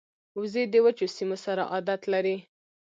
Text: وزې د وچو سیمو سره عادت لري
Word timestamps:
وزې 0.39 0.63
د 0.69 0.75
وچو 0.85 1.07
سیمو 1.15 1.37
سره 1.45 1.63
عادت 1.71 2.01
لري 2.13 2.37